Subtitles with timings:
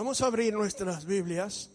[0.00, 1.68] Vamos a abrir nuestras Biblias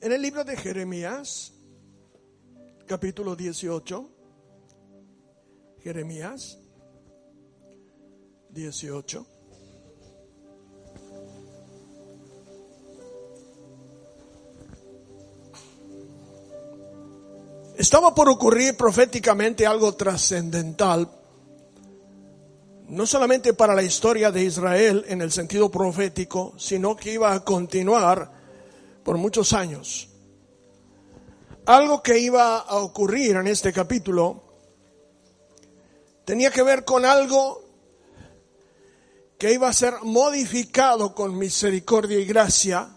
[0.00, 1.52] en el libro de Jeremías,
[2.86, 4.08] capítulo 18.
[5.80, 6.60] Jeremías
[8.50, 9.26] 18.
[17.78, 21.10] Estaba por ocurrir proféticamente algo trascendental,
[22.92, 27.42] no solamente para la historia de Israel en el sentido profético, sino que iba a
[27.42, 28.30] continuar
[29.02, 30.10] por muchos años.
[31.64, 34.42] Algo que iba a ocurrir en este capítulo
[36.26, 37.64] tenía que ver con algo
[39.38, 42.90] que iba a ser modificado con misericordia y gracia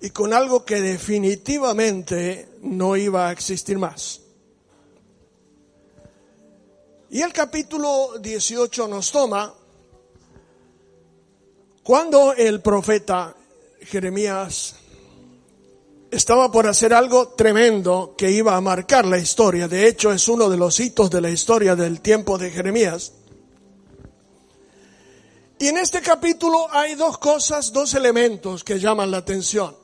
[0.00, 4.19] y con algo que definitivamente no iba a existir más.
[7.10, 9.52] Y el capítulo 18 nos toma
[11.82, 13.34] cuando el profeta
[13.82, 14.76] Jeremías
[16.10, 19.66] estaba por hacer algo tremendo que iba a marcar la historia.
[19.66, 23.12] De hecho, es uno de los hitos de la historia del tiempo de Jeremías.
[25.58, 29.76] Y en este capítulo hay dos cosas, dos elementos que llaman la atención.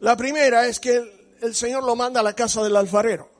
[0.00, 3.35] La primera es que el, Señor lo manda a la casa del alfarero.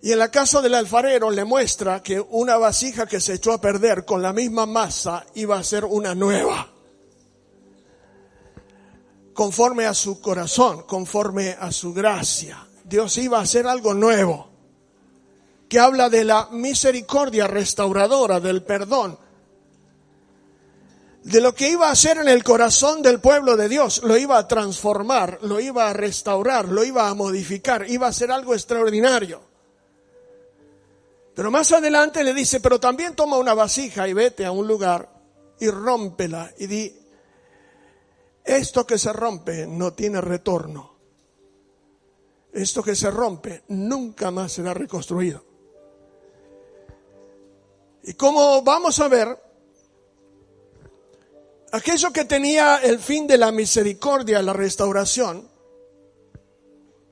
[0.00, 3.60] Y en la casa del alfarero le muestra que una vasija que se echó a
[3.60, 6.68] perder con la misma masa iba a ser una nueva.
[9.34, 12.64] Conforme a su corazón, conforme a su gracia.
[12.84, 14.48] Dios iba a hacer algo nuevo.
[15.68, 19.18] Que habla de la misericordia restauradora, del perdón,
[21.24, 24.02] de lo que iba a hacer en el corazón del pueblo de Dios.
[24.02, 28.30] Lo iba a transformar, lo iba a restaurar, lo iba a modificar, iba a ser
[28.30, 29.47] algo extraordinario.
[31.38, 35.08] Pero más adelante le dice, pero también toma una vasija y vete a un lugar
[35.60, 37.00] y rómpela y di,
[38.44, 40.96] esto que se rompe no tiene retorno.
[42.52, 45.44] Esto que se rompe nunca más será reconstruido.
[48.02, 49.40] Y como vamos a ver,
[51.70, 55.48] aquello que tenía el fin de la misericordia, la restauración,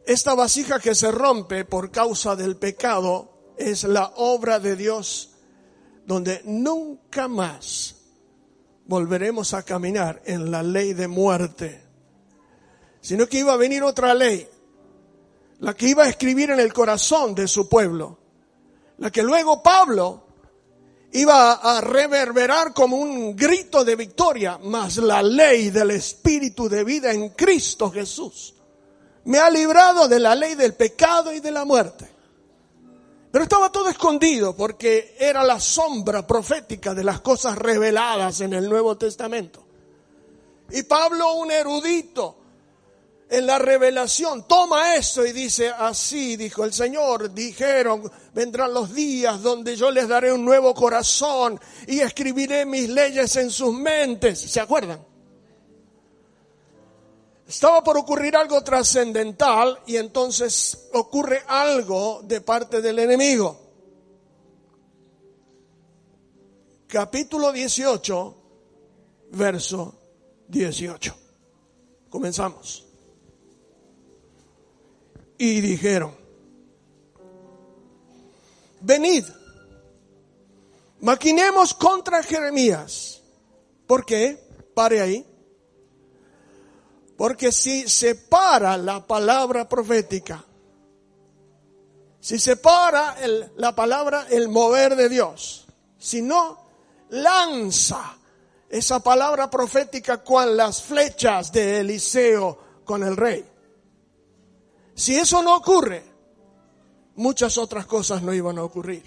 [0.04, 5.30] esta vasija que se rompe por causa del pecado es la obra de Dios
[6.06, 7.96] donde nunca más
[8.86, 11.82] volveremos a caminar en la ley de muerte,
[13.00, 14.48] sino que iba a venir otra ley,
[15.60, 18.18] la que iba a escribir en el corazón de su pueblo,
[18.98, 20.24] la que luego Pablo
[21.12, 27.12] iba a reverberar como un grito de victoria, mas la ley del Espíritu de vida
[27.12, 28.54] en Cristo Jesús
[29.24, 32.15] me ha librado de la ley del pecado y de la muerte.
[33.30, 38.68] Pero estaba todo escondido porque era la sombra profética de las cosas reveladas en el
[38.68, 39.64] Nuevo Testamento.
[40.70, 42.38] Y Pablo, un erudito,
[43.28, 49.42] en la revelación, toma eso y dice, así dijo el Señor, dijeron, vendrán los días
[49.42, 54.40] donde yo les daré un nuevo corazón y escribiré mis leyes en sus mentes.
[54.40, 55.15] ¿Se acuerdan?
[57.46, 63.60] Estaba por ocurrir algo trascendental y entonces ocurre algo de parte del enemigo.
[66.88, 68.36] Capítulo 18,
[69.30, 69.94] verso
[70.48, 71.14] 18.
[72.10, 72.84] Comenzamos
[75.38, 76.14] y dijeron,
[78.80, 79.24] venid,
[81.00, 83.22] maquinemos contra Jeremías.
[83.86, 84.36] ¿Por qué?
[84.74, 85.35] Pare ahí.
[87.16, 90.44] Porque si separa la palabra profética,
[92.20, 95.66] si separa el, la palabra el mover de Dios,
[95.98, 96.58] si no
[97.10, 98.18] lanza
[98.68, 103.44] esa palabra profética con las flechas de Eliseo con el rey.
[104.94, 106.02] Si eso no ocurre,
[107.16, 109.04] muchas otras cosas no iban a ocurrir.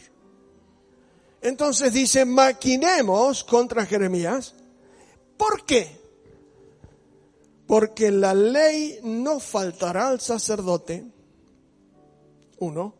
[1.42, 4.54] Entonces dice, maquinemos contra Jeremías.
[5.38, 6.00] ¿Por qué?
[7.70, 11.06] Porque la ley no faltará al sacerdote,
[12.58, 12.96] uno,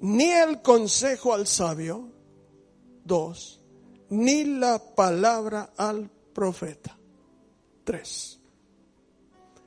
[0.00, 2.08] ni el consejo al sabio,
[3.04, 3.60] dos,
[4.08, 6.96] ni la palabra al profeta,
[7.84, 8.40] tres.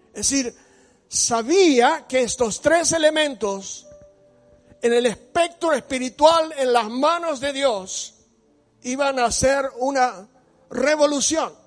[0.07, 0.55] Es decir,
[1.07, 3.85] sabía que estos tres elementos
[4.81, 8.15] en el espectro espiritual en las manos de Dios
[8.81, 10.27] iban a hacer una
[10.71, 11.60] revolución.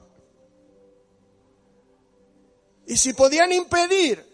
[2.87, 4.25] Y si podían impedir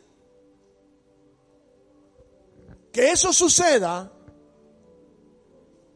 [2.93, 4.13] que eso suceda,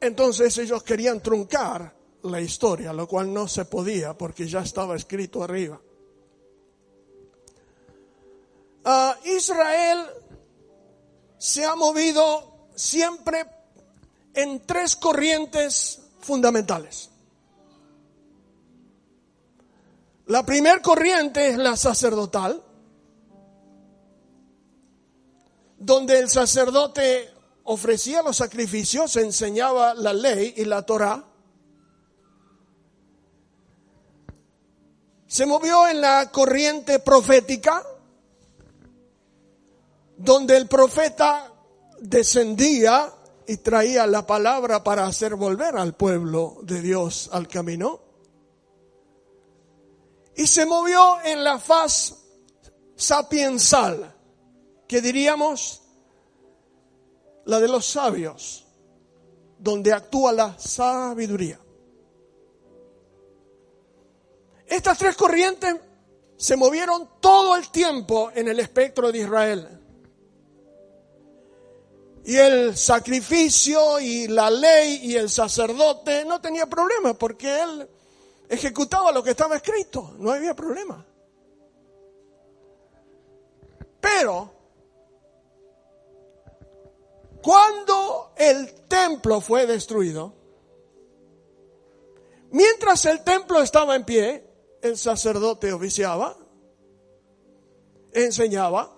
[0.05, 5.43] Entonces ellos querían truncar la historia, lo cual no se podía porque ya estaba escrito
[5.43, 5.81] arriba.
[8.85, 10.05] Ah, Israel
[11.39, 13.47] se ha movido siempre
[14.35, 17.09] en tres corrientes fundamentales.
[20.27, 22.63] La primera corriente es la sacerdotal,
[25.79, 27.31] donde el sacerdote
[27.65, 31.25] ofrecía los sacrificios, enseñaba la ley y la Torah.
[35.27, 37.83] Se movió en la corriente profética,
[40.17, 41.53] donde el profeta
[42.01, 43.13] descendía
[43.47, 48.04] y traía la palabra para hacer volver al pueblo de Dios al camino.
[50.37, 52.15] Y se movió en la faz
[52.97, 54.15] sapiensal,
[54.89, 55.83] que diríamos
[57.45, 58.67] la de los sabios,
[59.59, 61.61] donde actúa la sabiduría.
[64.67, 65.77] Estas tres corrientes
[66.37, 69.81] se movieron todo el tiempo en el espectro de Israel.
[72.25, 77.89] Y el sacrificio y la ley y el sacerdote no tenía problema porque él
[78.49, 81.05] ejecutaba lo que estaba escrito, no había problema.
[84.01, 84.53] Pero
[87.43, 90.35] cuando el templo fue destruido,
[92.51, 94.51] mientras el templo estaba en pie,
[94.83, 96.37] el sacerdote oficiaba,
[98.13, 98.95] enseñaba,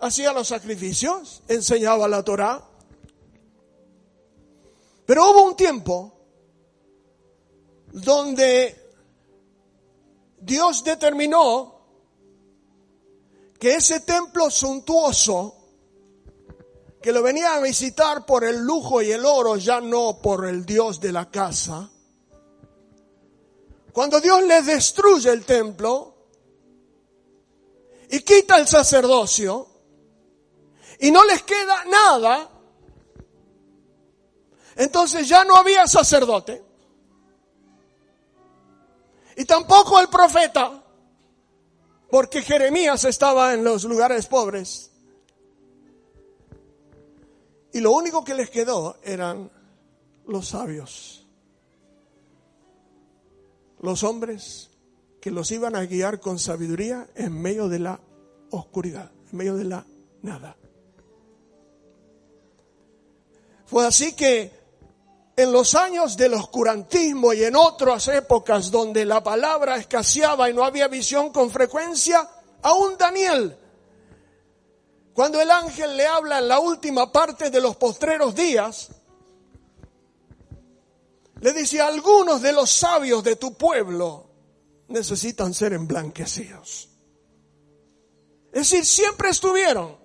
[0.00, 2.66] hacía los sacrificios, enseñaba la Torah.
[5.06, 6.19] Pero hubo un tiempo
[7.92, 8.92] donde
[10.40, 11.80] Dios determinó
[13.58, 15.56] que ese templo suntuoso,
[17.02, 20.64] que lo venía a visitar por el lujo y el oro, ya no por el
[20.64, 21.90] Dios de la casa,
[23.92, 26.14] cuando Dios les destruye el templo
[28.08, 29.66] y quita el sacerdocio,
[31.00, 32.50] y no les queda nada,
[34.76, 36.69] entonces ya no había sacerdote.
[39.40, 40.84] Y tampoco el profeta,
[42.10, 44.90] porque Jeremías estaba en los lugares pobres.
[47.72, 49.50] Y lo único que les quedó eran
[50.26, 51.26] los sabios,
[53.80, 54.68] los hombres
[55.22, 57.98] que los iban a guiar con sabiduría en medio de la
[58.50, 59.86] oscuridad, en medio de la
[60.20, 60.54] nada.
[63.64, 64.59] Fue así que
[65.40, 70.64] en los años del oscurantismo y en otras épocas donde la palabra escaseaba y no
[70.64, 72.28] había visión con frecuencia,
[72.62, 73.56] aún Daniel,
[75.12, 78.90] cuando el ángel le habla en la última parte de los postreros días,
[81.40, 84.30] le dice, algunos de los sabios de tu pueblo
[84.88, 86.88] necesitan ser emblanquecidos.
[88.52, 89.98] Es decir, siempre estuvieron.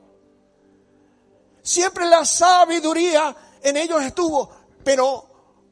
[1.62, 4.50] Siempre la sabiduría en ellos estuvo,
[4.86, 5.26] pero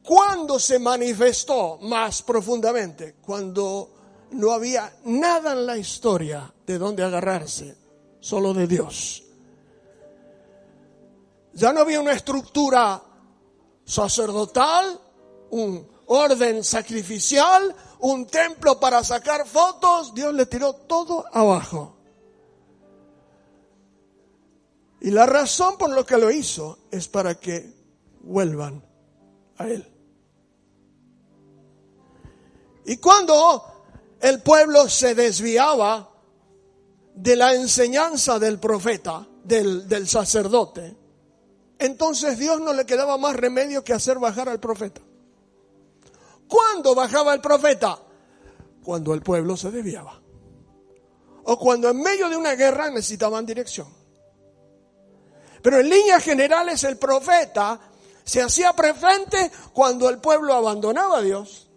[0.04, 3.14] ¿cuándo se manifestó más profundamente?
[3.22, 3.90] Cuando
[4.32, 7.76] no había nada en la historia de donde agarrarse,
[8.18, 9.22] solo de Dios.
[11.52, 13.00] Ya no había una estructura
[13.84, 15.00] sacerdotal,
[15.50, 21.94] un orden sacrificial, un templo para sacar fotos, Dios le tiró todo abajo.
[25.00, 27.72] Y la razón por lo que lo hizo es para que
[28.22, 28.82] vuelvan
[29.58, 29.90] a Él.
[32.86, 33.62] Y cuando
[34.20, 36.10] el pueblo se desviaba
[37.14, 40.96] de la enseñanza del profeta, del, del sacerdote,
[41.78, 45.00] entonces Dios no le quedaba más remedio que hacer bajar al profeta.
[46.48, 47.98] ¿Cuándo bajaba el profeta?
[48.82, 50.20] Cuando el pueblo se desviaba.
[51.44, 53.88] O cuando en medio de una guerra necesitaban dirección.
[55.62, 57.80] Pero en líneas generales el profeta
[58.24, 61.68] se hacía presente cuando el pueblo abandonaba a Dios,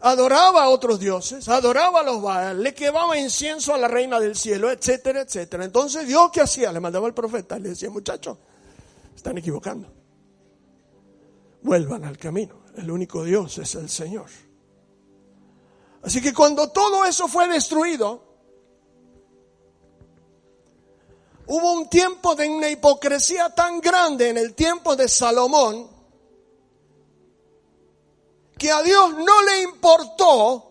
[0.00, 4.36] adoraba a otros dioses, adoraba a los Baal, le quemaba incienso a la reina del
[4.36, 5.64] cielo, etcétera, etcétera.
[5.64, 6.72] Entonces Dios qué hacía?
[6.72, 8.36] Le mandaba al profeta, le decía, muchachos,
[9.14, 9.92] están equivocando.
[11.62, 12.66] Vuelvan al camino.
[12.76, 14.26] El único Dios es el Señor.
[16.02, 18.25] Así que cuando todo eso fue destruido,
[21.48, 25.88] Hubo un tiempo de una hipocresía tan grande en el tiempo de Salomón
[28.58, 30.66] que a Dios no le importó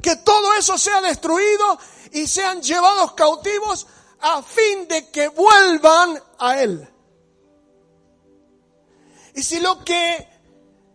[0.00, 1.78] que todo eso sea destruido
[2.12, 3.86] y sean llevados cautivos
[4.20, 6.88] a fin de que vuelvan a Él.
[9.34, 10.28] Y si lo que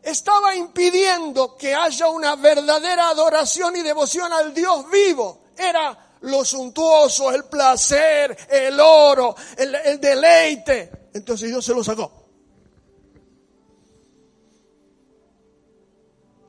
[0.02, 7.32] estaba impidiendo que haya una verdadera adoración y devoción al Dios vivo era lo suntuoso,
[7.32, 12.12] el placer, el oro, el, el deleite, entonces Dios se lo sacó.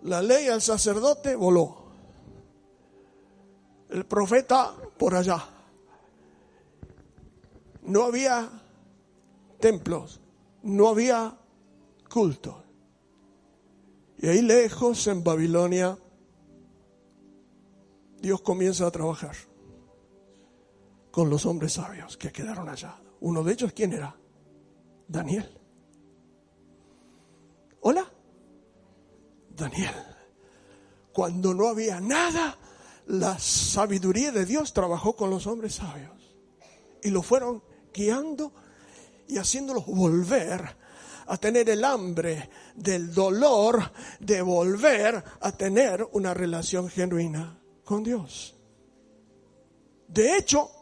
[0.02, 1.88] La ley al sacerdote voló.
[3.90, 5.44] El profeta por allá.
[7.82, 8.48] No había
[9.58, 10.20] templos,
[10.62, 11.36] no había
[12.08, 12.62] culto.
[14.18, 15.96] Y ahí lejos, en Babilonia,
[18.20, 19.47] Dios comienza a trabajar
[21.10, 23.00] con los hombres sabios que quedaron allá.
[23.20, 24.14] Uno de ellos, ¿quién era?
[25.06, 25.48] Daniel.
[27.80, 28.10] Hola.
[29.50, 29.94] Daniel.
[31.12, 32.56] Cuando no había nada,
[33.06, 36.36] la sabiduría de Dios trabajó con los hombres sabios.
[37.02, 37.62] Y lo fueron
[37.92, 38.52] guiando
[39.26, 40.76] y haciéndolos volver
[41.26, 48.54] a tener el hambre del dolor de volver a tener una relación genuina con Dios.
[50.06, 50.77] De hecho,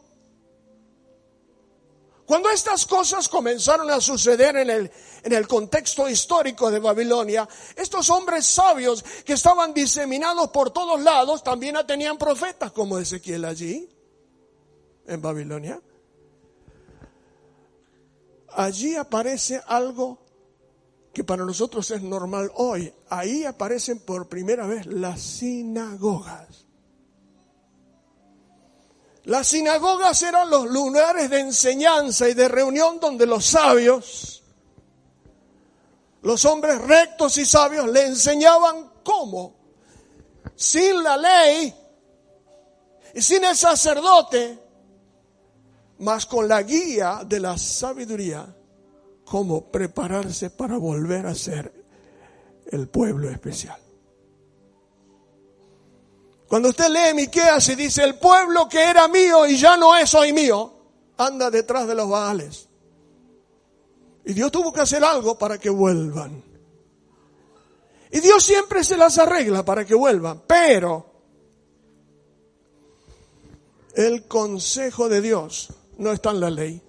[2.27, 4.91] cuando estas cosas comenzaron a suceder en el,
[5.23, 11.41] en el contexto histórico de Babilonia, estos hombres sabios que estaban diseminados por todos lados
[11.41, 13.89] también tenían profetas como Ezequiel allí,
[15.05, 15.81] en Babilonia.
[18.49, 20.19] Allí aparece algo
[21.13, 22.93] que para nosotros es normal hoy.
[23.07, 26.66] Ahí aparecen por primera vez las sinagogas.
[29.27, 34.41] Las sinagogas eran los lugares de enseñanza y de reunión donde los sabios,
[36.21, 39.53] los hombres rectos y sabios, le enseñaban cómo,
[40.55, 41.75] sin la ley
[43.15, 44.59] y sin el sacerdote,
[45.99, 48.47] mas con la guía de la sabiduría,
[49.25, 51.73] cómo prepararse para volver a ser
[52.71, 53.86] el pueblo especial.
[56.47, 60.13] Cuando usted lee Miqueas y dice, el pueblo que era mío y ya no es
[60.15, 60.73] hoy mío,
[61.17, 62.69] anda detrás de los baales.
[64.25, 66.43] Y Dios tuvo que hacer algo para que vuelvan.
[68.11, 71.05] Y Dios siempre se las arregla para que vuelvan, pero
[73.93, 76.81] el consejo de Dios no está en la ley.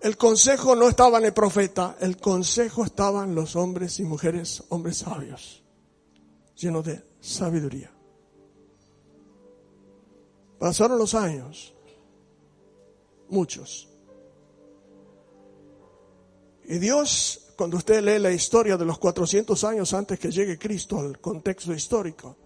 [0.00, 4.64] El consejo no estaba en el profeta, el consejo estaba en los hombres y mujeres,
[4.70, 5.62] hombres sabios,
[6.56, 7.90] llenos de sabiduría.
[10.58, 11.74] Pasaron los años,
[13.30, 13.88] muchos.
[16.64, 20.98] Y Dios, cuando usted lee la historia de los 400 años antes que llegue Cristo
[20.98, 22.36] al contexto histórico,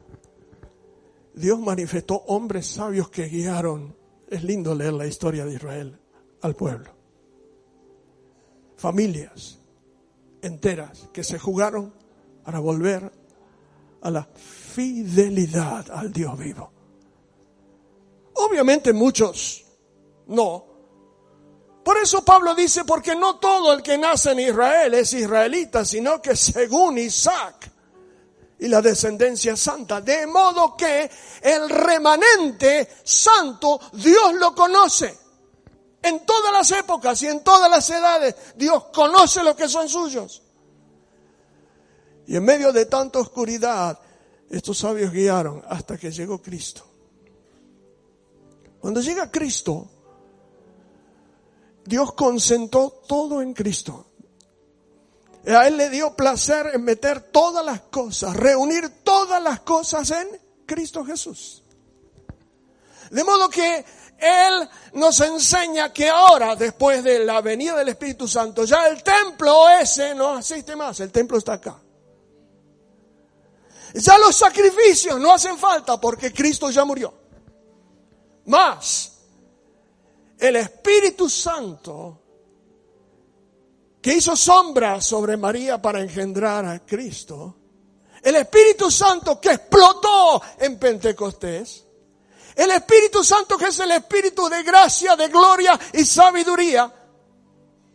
[1.34, 3.96] Dios manifestó hombres sabios que guiaron,
[4.28, 5.98] es lindo leer la historia de Israel,
[6.42, 6.96] al pueblo
[8.76, 9.58] familias
[10.42, 11.92] enteras que se jugaron
[12.44, 13.10] para volver
[14.02, 14.28] a la
[14.76, 16.70] fidelidad al Dios vivo.
[18.34, 19.64] Obviamente muchos
[20.26, 20.66] no.
[21.82, 26.20] Por eso Pablo dice, porque no todo el que nace en Israel es israelita, sino
[26.20, 27.72] que según Isaac
[28.58, 35.16] y la descendencia santa, de modo que el remanente santo Dios lo conoce.
[36.02, 40.42] En todas las épocas y en todas las edades, Dios conoce lo que son suyos.
[42.26, 43.98] Y en medio de tanta oscuridad,
[44.50, 46.84] estos sabios guiaron hasta que llegó Cristo.
[48.80, 49.88] Cuando llega Cristo,
[51.84, 54.06] Dios consentó todo en Cristo.
[55.46, 60.28] A Él le dio placer en meter todas las cosas, reunir todas las cosas en
[60.66, 61.62] Cristo Jesús.
[63.10, 63.84] De modo que
[64.18, 69.68] él nos enseña que ahora, después de la venida del Espíritu Santo, ya el templo
[69.68, 71.78] ese no asiste más, el templo está acá.
[73.98, 77.14] Ya los sacrificios no hacen falta porque Cristo ya murió.
[78.46, 79.12] Más,
[80.38, 82.22] el Espíritu Santo
[84.02, 87.56] que hizo sombra sobre María para engendrar a Cristo,
[88.22, 91.84] el Espíritu Santo que explotó en Pentecostés,
[92.54, 96.92] el Espíritu Santo, que es el Espíritu de gracia, de gloria y sabiduría,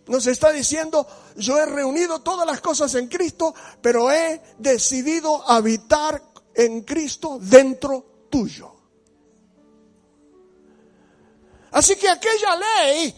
[0.07, 6.21] nos está diciendo, yo he reunido todas las cosas en Cristo, pero he decidido habitar
[6.53, 8.75] en Cristo dentro tuyo.
[11.71, 13.15] Así que aquella ley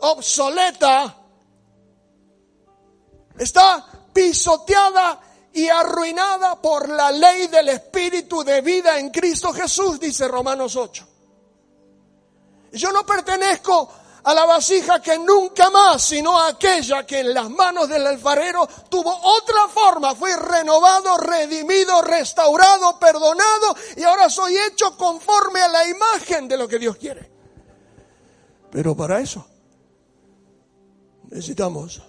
[0.00, 1.16] obsoleta
[3.38, 5.20] está pisoteada
[5.52, 11.08] y arruinada por la ley del Espíritu de vida en Cristo Jesús, dice Romanos 8.
[12.72, 13.88] Yo no pertenezco
[14.24, 19.14] a la vasija que nunca más, sino aquella que en las manos del alfarero tuvo
[19.14, 26.48] otra forma, fue renovado, redimido, restaurado, perdonado y ahora soy hecho conforme a la imagen
[26.48, 27.30] de lo que Dios quiere.
[28.70, 29.46] Pero para eso
[31.30, 32.02] necesitamos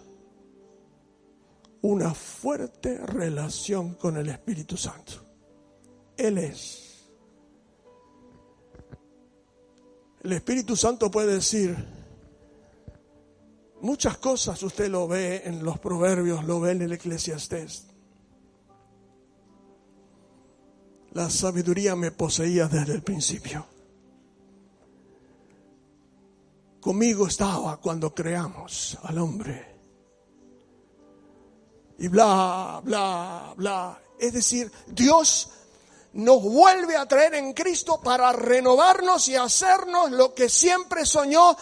[1.82, 5.14] una fuerte relación con el Espíritu Santo.
[6.18, 6.82] Él es.
[10.24, 11.95] El Espíritu Santo puede decir,
[13.86, 17.86] Muchas cosas usted lo ve en los proverbios, lo ve en el eclesiastés.
[21.12, 23.64] La sabiduría me poseía desde el principio.
[26.82, 29.76] Conmigo estaba cuando creamos al hombre.
[32.00, 34.02] Y bla, bla, bla.
[34.20, 35.52] Es decir, Dios
[36.14, 41.56] nos vuelve a traer en Cristo para renovarnos y hacernos lo que siempre soñó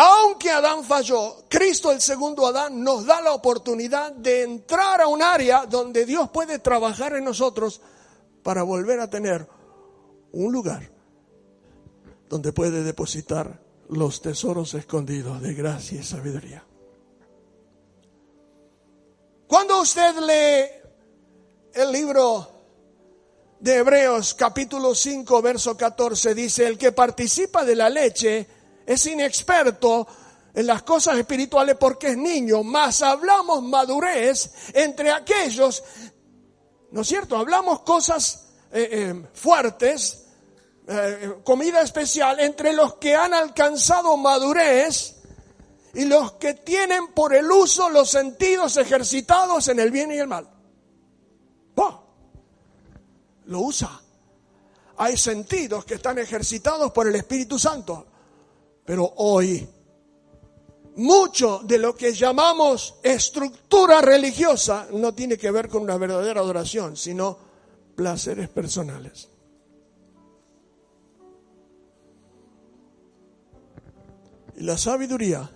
[0.00, 5.20] aunque Adán falló, Cristo el segundo Adán nos da la oportunidad de entrar a un
[5.20, 7.80] área donde Dios puede trabajar en nosotros
[8.44, 9.48] para volver a tener
[10.30, 10.88] un lugar
[12.28, 16.64] donde puede depositar los tesoros escondidos de gracia y sabiduría.
[19.48, 20.70] Cuando usted lee
[21.74, 22.48] el libro
[23.58, 28.57] de Hebreos capítulo 5 verso 14 dice, el que participa de la leche
[28.88, 30.08] es inexperto
[30.54, 35.84] en las cosas espirituales porque es niño, más hablamos madurez entre aquellos,
[36.90, 37.36] ¿no es cierto?
[37.36, 40.24] Hablamos cosas eh, eh, fuertes,
[40.86, 45.16] eh, comida especial, entre los que han alcanzado madurez
[45.92, 50.28] y los que tienen por el uso los sentidos ejercitados en el bien y el
[50.28, 50.48] mal.
[53.44, 53.98] Lo usa.
[54.98, 58.07] Hay sentidos que están ejercitados por el Espíritu Santo.
[58.88, 59.68] Pero hoy,
[60.96, 66.96] mucho de lo que llamamos estructura religiosa no tiene que ver con una verdadera adoración,
[66.96, 67.36] sino
[67.94, 69.28] placeres personales.
[74.56, 75.50] Y la sabiduría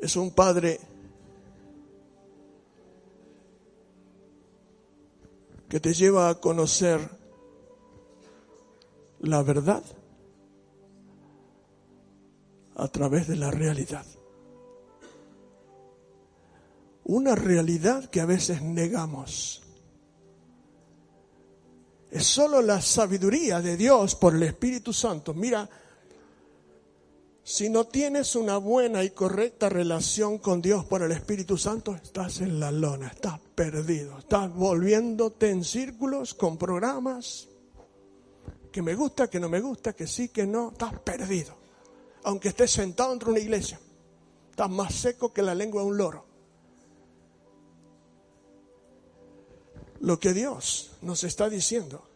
[0.00, 0.80] es un padre
[5.68, 7.21] que te lleva a conocer
[9.22, 9.82] la verdad
[12.74, 14.04] a través de la realidad.
[17.04, 19.62] Una realidad que a veces negamos.
[22.10, 25.34] Es solo la sabiduría de Dios por el Espíritu Santo.
[25.34, 25.68] Mira,
[27.44, 32.40] si no tienes una buena y correcta relación con Dios por el Espíritu Santo, estás
[32.40, 37.48] en la lona, estás perdido, estás volviéndote en círculos con programas,
[38.72, 41.54] que me gusta, que no me gusta, que sí, que no, estás perdido.
[42.24, 43.78] Aunque estés sentado entre una iglesia,
[44.50, 46.24] estás más seco que la lengua de un loro.
[50.00, 52.08] Lo que Dios nos está diciendo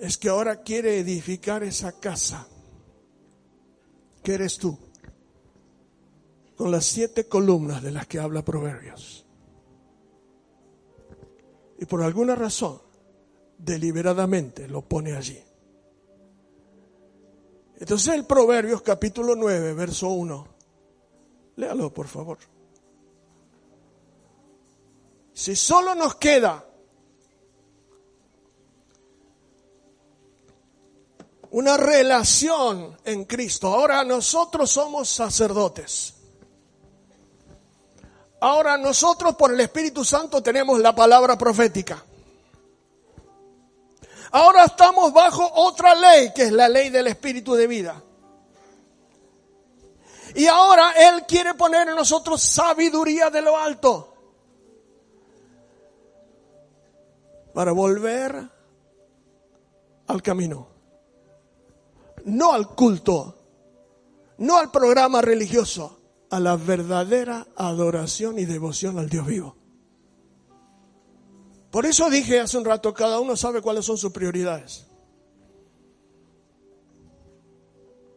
[0.00, 2.48] es que ahora quiere edificar esa casa
[4.22, 4.76] que eres tú,
[6.56, 9.24] con las siete columnas de las que habla Proverbios.
[11.78, 12.80] Y por alguna razón,
[13.58, 15.42] deliberadamente lo pone allí.
[17.78, 20.48] Entonces el Proverbios capítulo 9, verso 1.
[21.56, 22.38] Léalo, por favor.
[25.32, 26.64] Si solo nos queda
[31.50, 36.14] una relación en Cristo, ahora nosotros somos sacerdotes.
[38.40, 42.02] Ahora nosotros por el Espíritu Santo tenemos la palabra profética.
[44.36, 48.02] Ahora estamos bajo otra ley, que es la ley del espíritu de vida.
[50.34, 54.12] Y ahora Él quiere poner en nosotros sabiduría de lo alto.
[57.54, 58.46] Para volver
[60.06, 60.68] al camino.
[62.26, 63.38] No al culto.
[64.36, 65.98] No al programa religioso.
[66.28, 69.55] A la verdadera adoración y devoción al Dios vivo.
[71.76, 74.86] Por eso dije hace un rato, cada uno sabe cuáles son sus prioridades.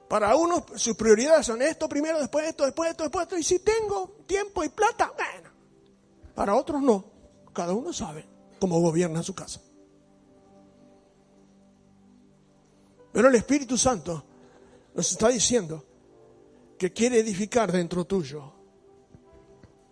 [0.07, 3.37] Para uno sus prioridades son esto primero, después esto, después esto, después esto.
[3.37, 5.49] Y si tengo tiempo y plata, bueno.
[6.33, 7.03] Para otros no.
[7.51, 8.25] Cada uno sabe
[8.61, 9.59] cómo gobierna su casa.
[13.11, 14.23] Pero el Espíritu Santo
[14.93, 15.83] nos está diciendo
[16.77, 18.53] que quiere edificar dentro tuyo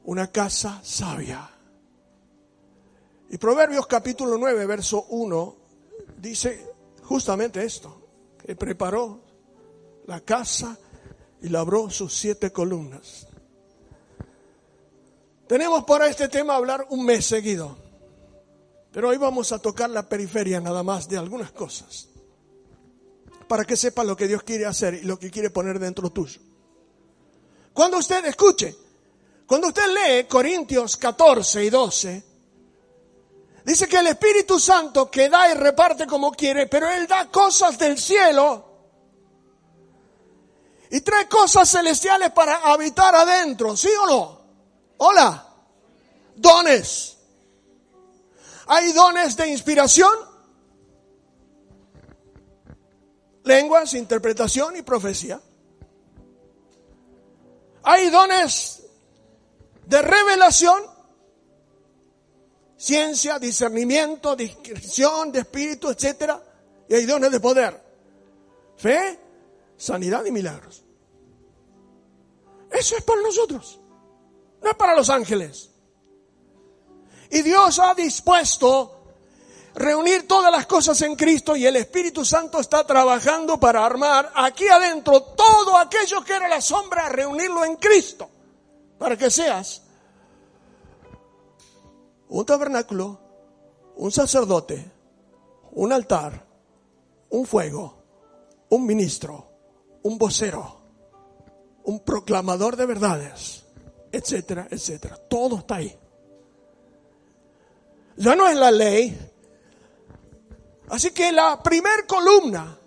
[0.06, 1.57] una casa sabia
[3.30, 5.56] y Proverbios capítulo 9, verso 1,
[6.18, 6.66] dice
[7.04, 8.02] justamente esto,
[8.46, 9.22] que preparó
[10.06, 10.78] la casa
[11.42, 13.28] y labró sus siete columnas.
[15.48, 17.78] Tenemos para este tema hablar un mes seguido,
[18.92, 22.08] pero hoy vamos a tocar la periferia nada más de algunas cosas,
[23.48, 26.40] para que sepa lo que Dios quiere hacer y lo que quiere poner dentro tuyo.
[27.74, 28.76] Cuando usted escuche,
[29.46, 32.27] cuando usted lee Corintios 14 y 12,
[33.68, 37.78] dice que el Espíritu Santo que da y reparte como quiere, pero Él da cosas
[37.78, 38.64] del cielo
[40.90, 44.42] y trae cosas celestiales para habitar adentro, ¿sí o no?
[45.00, 45.54] Hola,
[46.34, 47.18] dones.
[48.68, 50.14] Hay dones de inspiración,
[53.44, 55.42] lenguas, interpretación y profecía.
[57.84, 58.84] Hay dones
[59.86, 60.97] de revelación,
[62.78, 66.34] ciencia, discernimiento, discreción de espíritu, etc.
[66.88, 67.82] Y hay dones de poder,
[68.78, 69.20] fe,
[69.76, 70.84] sanidad y milagros.
[72.72, 73.80] Eso es para nosotros,
[74.62, 75.72] no es para los ángeles.
[77.30, 78.94] Y Dios ha dispuesto
[79.76, 84.68] reunir todas las cosas en Cristo y el Espíritu Santo está trabajando para armar aquí
[84.68, 88.30] adentro todo aquello que era la sombra, reunirlo en Cristo,
[88.98, 89.84] para que seas
[92.30, 93.20] un tabernáculo,
[93.96, 94.92] un sacerdote,
[95.72, 96.46] un altar,
[97.30, 97.98] un fuego,
[98.70, 99.48] un ministro,
[100.04, 100.78] un vocero,
[101.84, 103.66] un proclamador de verdades,
[104.12, 105.18] etcétera, etcétera.
[105.30, 105.98] Todo está ahí.
[108.18, 109.16] Ya no es la ley,
[110.90, 112.78] Así que la primer columna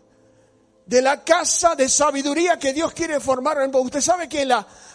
[0.87, 4.49] de la casa de sabiduría que Dios quiere formar, usted sabe que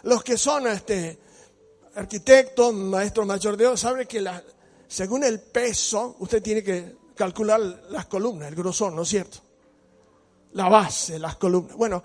[0.03, 1.19] los que son este,
[1.95, 4.43] arquitectos, maestros mayor de Dios, sabe que la,
[4.87, 9.39] según el peso, usted tiene que calcular las columnas, el grosor, ¿no es cierto?
[10.53, 11.75] La base, las columnas.
[11.75, 12.03] Bueno,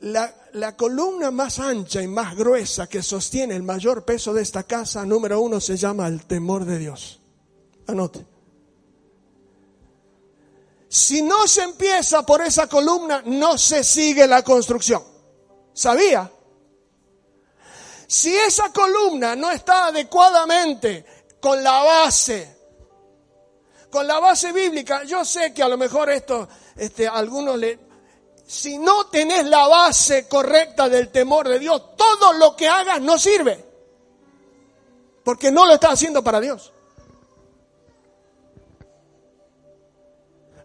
[0.00, 4.64] la, la, columna más ancha y más gruesa que sostiene el mayor peso de esta
[4.64, 7.20] casa, número uno, se llama el temor de Dios.
[7.86, 8.26] Anote.
[10.88, 15.02] Si no se empieza por esa columna, no se sigue la construcción.
[15.72, 16.30] ¿Sabía?
[18.06, 21.04] Si esa columna no está adecuadamente
[21.40, 22.56] con la base,
[23.90, 27.78] con la base bíblica, yo sé que a lo mejor esto, este, algunos le,
[28.46, 33.18] si no tenés la base correcta del temor de Dios, todo lo que hagas no
[33.18, 33.64] sirve.
[35.24, 36.72] Porque no lo estás haciendo para Dios.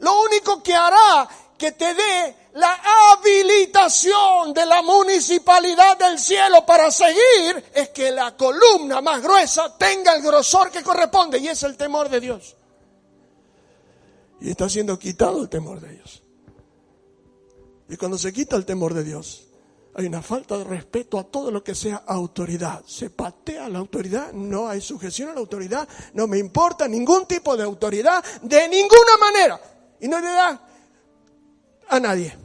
[0.01, 1.27] lo único que hará
[1.57, 2.77] que te dé la
[3.13, 10.15] habilitación de la municipalidad del cielo para seguir es que la columna más gruesa tenga
[10.15, 12.57] el grosor que corresponde y es el temor de Dios.
[14.41, 16.23] Y está siendo quitado el temor de Dios.
[17.87, 19.47] Y cuando se quita el temor de Dios,
[19.93, 22.83] hay una falta de respeto a todo lo que sea autoridad.
[22.85, 27.55] Se patea la autoridad, no hay sujeción a la autoridad, no me importa ningún tipo
[27.55, 29.61] de autoridad de ninguna manera
[29.99, 30.67] y no le da
[31.91, 32.35] a nadie.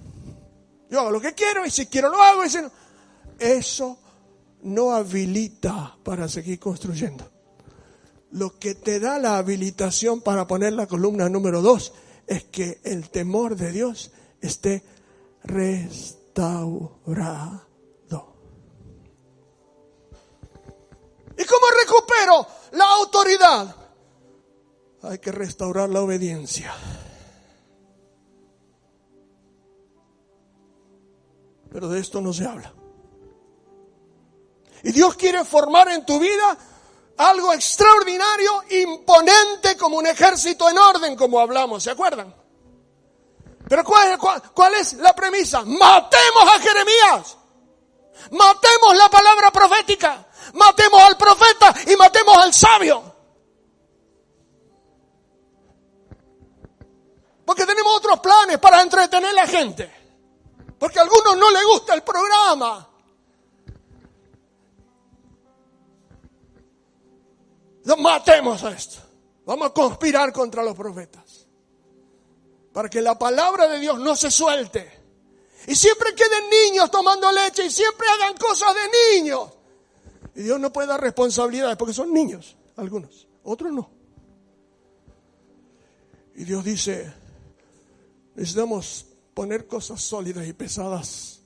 [0.91, 2.71] Yo hago lo que quiero y si quiero lo hago y si no.
[3.39, 3.99] Eso
[4.63, 7.31] no habilita para seguir construyendo.
[8.33, 11.93] Lo que te da la habilitación para poner la columna número dos
[12.27, 14.83] es que el temor de Dios esté
[15.45, 16.97] restaurado.
[21.39, 23.77] ¿Y cómo recupero la autoridad?
[25.03, 26.75] Hay que restaurar la obediencia.
[31.77, 32.73] Pero de esto no se habla.
[34.83, 36.57] Y Dios quiere formar en tu vida
[37.19, 42.35] algo extraordinario, imponente, como un ejército en orden, como hablamos, ¿se acuerdan?
[43.69, 45.65] Pero ¿cuál, es la premisa?
[45.67, 47.37] Matemos a Jeremías.
[48.31, 50.27] Matemos la palabra profética.
[50.55, 53.03] Matemos al profeta y matemos al sabio.
[57.45, 60.06] Porque tenemos otros planes para entretener a la gente.
[60.79, 62.89] Porque a algunos no les gusta el programa.
[67.99, 68.99] Matemos a esto.
[69.45, 71.47] Vamos a conspirar contra los profetas.
[72.73, 74.91] Para que la palabra de Dios no se suelte.
[75.67, 79.51] Y siempre queden niños tomando leche y siempre hagan cosas de niños.
[80.35, 83.91] Y Dios no puede dar responsabilidades porque son niños, algunos, otros no.
[86.35, 87.12] Y Dios dice,
[88.35, 89.06] necesitamos
[89.37, 91.42] poner cosas sólidas y pesadas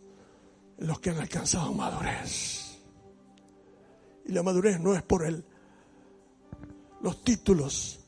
[0.79, 2.79] en los que han alcanzado madurez.
[4.27, 5.45] Y la madurez no es por el,
[7.01, 7.99] los títulos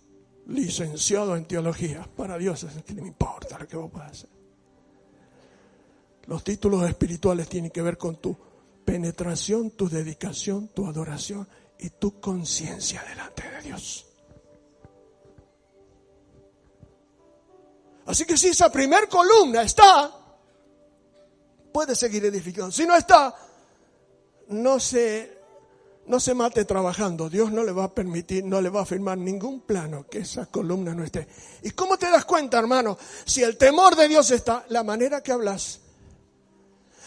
[0.47, 2.09] licenciado en teología.
[2.17, 4.31] Para Dios es que no me importa lo que vos puedas hacer.
[6.27, 8.39] Los títulos espirituales tienen que ver con tu
[8.85, 11.49] penetración, tu dedicación, tu adoración
[11.81, 14.12] y tu conciencia delante de Dios.
[18.07, 20.13] Así que si esa primer columna está,
[21.73, 22.71] puede seguir edificando.
[22.73, 23.35] Si no está,
[24.49, 25.39] no se,
[26.07, 27.31] no se mate trabajando.
[27.31, 30.47] Dios no le va a permitir, no le va a firmar ningún plano que esa
[30.47, 31.27] columna no esté.
[31.63, 32.99] ¿Y cómo te das cuenta, hermano?
[33.25, 35.81] Si el temor de Dios está, la manera que hablas,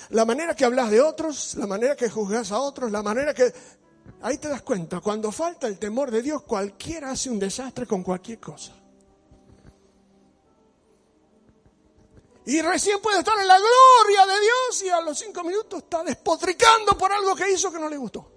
[0.10, 3.53] la manera que hablas de otros, la manera que juzgas a otros, la manera que...
[4.21, 8.03] Ahí te das cuenta, cuando falta el temor de Dios, cualquiera hace un desastre con
[8.03, 8.71] cualquier cosa.
[12.45, 16.03] Y recién puede estar en la gloria de Dios y a los cinco minutos está
[16.03, 18.31] despotricando por algo que hizo que no le gustó.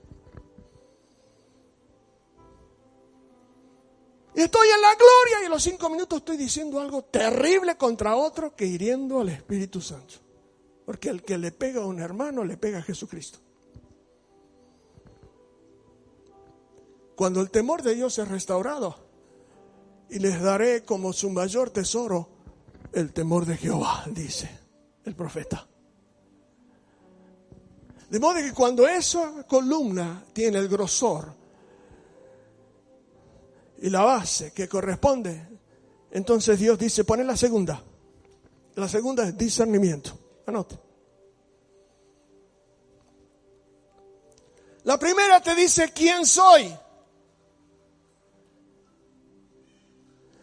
[4.35, 8.17] Y estoy en la gloria y a los cinco minutos estoy diciendo algo terrible contra
[8.17, 10.15] otro que hiriendo al Espíritu Santo.
[10.87, 13.41] Porque el que le pega a un hermano le pega a Jesucristo.
[17.15, 19.09] Cuando el temor de Dios es restaurado,
[20.09, 22.38] y les daré como su mayor tesoro
[22.93, 24.49] el temor de Jehová, dice
[25.05, 25.67] el profeta.
[28.11, 31.35] De modo que cuando esa columna tiene el grosor
[33.81, 35.47] y la base que corresponde,
[36.11, 37.83] entonces Dios dice, pone la segunda.
[38.77, 40.19] La segunda es discernimiento.
[40.47, 40.79] Anote.
[44.85, 46.75] La primera te dice quién soy.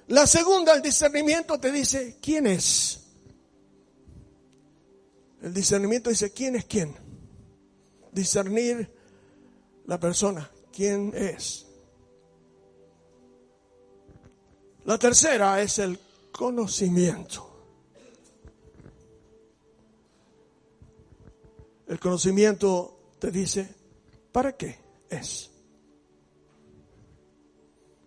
[0.08, 3.02] La segunda, el discernimiento, te dice quién es.
[5.42, 6.96] El discernimiento dice quién es quién.
[8.12, 8.92] Discernir
[9.86, 11.66] la persona, quién es.
[14.86, 16.00] La tercera es el
[16.32, 17.52] conocimiento.
[21.88, 23.76] El conocimiento te dice,
[24.32, 25.55] ¿para qué es?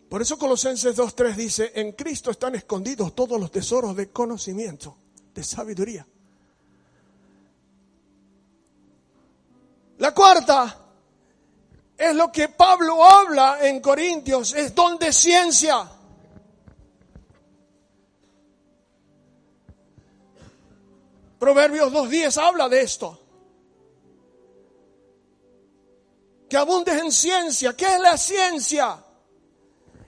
[0.09, 4.97] Por eso Colosenses 2.3 dice, en Cristo están escondidos todos los tesoros de conocimiento,
[5.35, 6.07] de sabiduría.
[9.99, 10.79] La cuarta
[11.97, 15.91] es lo que Pablo habla en Corintios, es don de ciencia.
[21.39, 23.21] Proverbios 2.10 habla de esto.
[26.49, 27.77] Que abundes en ciencia.
[27.77, 29.05] ¿Qué es la ciencia?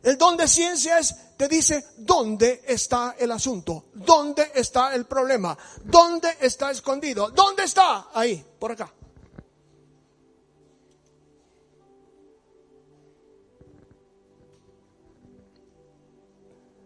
[0.03, 5.57] El don de ciencia es, te dice dónde está el asunto, dónde está el problema,
[5.85, 8.93] dónde está escondido, dónde está ahí, por acá.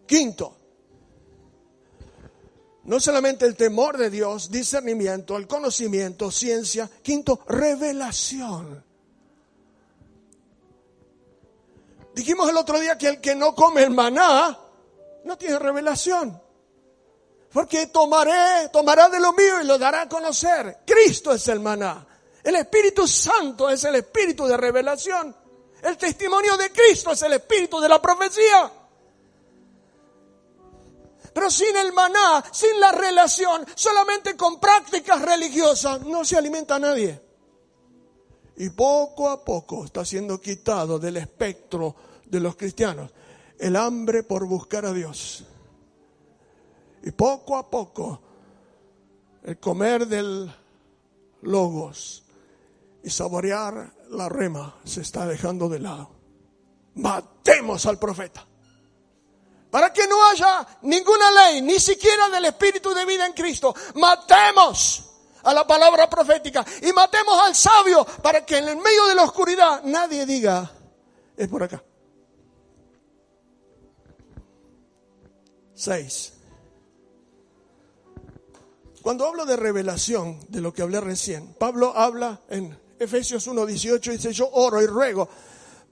[0.05, 0.55] Quinto,
[2.85, 6.89] no solamente el temor de Dios, discernimiento, el conocimiento, ciencia.
[7.01, 8.84] Quinto, revelación.
[12.15, 14.57] Dijimos el otro día que el que no come el maná
[15.25, 16.41] no tiene revelación.
[17.51, 20.79] Porque tomaré, tomará de lo mío y lo dará a conocer.
[20.85, 22.07] Cristo es el maná.
[22.41, 25.35] El Espíritu Santo es el Espíritu de revelación.
[25.81, 28.71] El testimonio de Cristo es el Espíritu de la profecía.
[31.33, 36.79] Pero sin el maná, sin la relación, solamente con prácticas religiosas, no se alimenta a
[36.79, 37.24] nadie.
[38.57, 43.11] Y poco a poco está siendo quitado del espectro de los cristianos
[43.59, 45.43] el hambre por buscar a Dios.
[47.03, 48.21] Y poco a poco
[49.43, 50.51] el comer del
[51.41, 52.23] logos
[53.03, 56.09] y saborear la rema se está dejando de lado.
[56.95, 58.45] Matemos al profeta.
[59.69, 63.75] Para que no haya ninguna ley, ni siquiera del Espíritu de vida en Cristo.
[63.95, 65.14] Matemos
[65.45, 69.23] a la palabra profética y matemos al sabio para que en el medio de la
[69.23, 70.69] oscuridad nadie diga,
[71.37, 71.81] es por acá.
[75.73, 76.33] Seis.
[79.01, 84.33] Cuando hablo de revelación, de lo que hablé recién, Pablo habla en Efesios 1.18, dice,
[84.33, 85.29] yo oro y ruego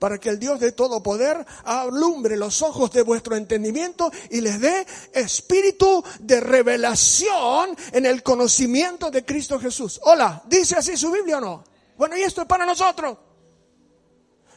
[0.03, 4.59] para que el Dios de todo poder alumbre los ojos de vuestro entendimiento y les
[4.59, 10.01] dé espíritu de revelación en el conocimiento de Cristo Jesús.
[10.03, 11.63] Hola, ¿dice así su Biblia o no?
[11.95, 13.17] Bueno, y esto es para nosotros.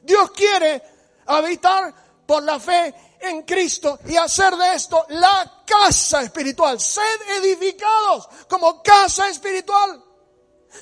[0.02, 0.82] Dios quiere
[1.26, 1.94] habitar
[2.26, 6.80] por la fe en Cristo y hacer de esto la casa espiritual.
[6.80, 10.02] Sed edificados como casa espiritual.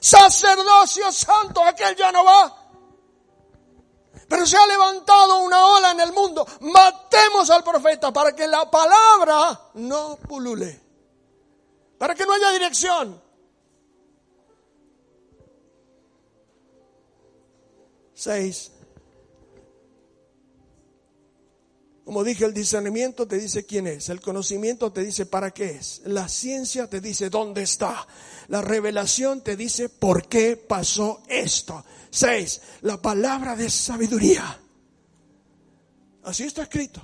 [0.00, 2.63] Sacerdocio santo, aquel ya no va.
[4.29, 6.47] Pero se ha levantado una ola en el mundo.
[6.61, 10.81] Matemos al profeta para que la palabra no pulule.
[11.99, 13.23] Para que no haya dirección.
[18.15, 18.74] Seis.
[22.05, 26.03] Como dije, el discernimiento te dice quién es, el conocimiento te dice para qué es,
[26.05, 28.07] la ciencia te dice dónde está,
[28.49, 31.83] la revelación te dice por qué pasó esto.
[32.11, 34.61] Seis, la palabra de sabiduría.
[36.25, 37.03] Así está escrito.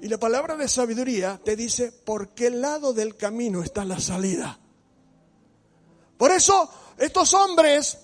[0.00, 4.58] Y la palabra de sabiduría te dice por qué lado del camino está la salida.
[6.18, 7.98] Por eso estos hombres,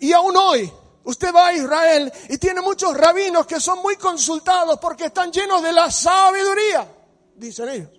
[0.00, 0.72] y aún hoy,
[1.04, 5.62] Usted va a Israel y tiene muchos rabinos que son muy consultados porque están llenos
[5.62, 6.86] de la sabiduría,
[7.36, 7.90] dicen ellos.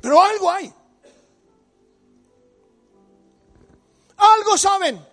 [0.00, 0.72] Pero algo hay.
[4.16, 5.06] Algo saben.